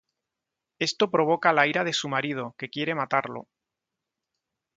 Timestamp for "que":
2.57-2.71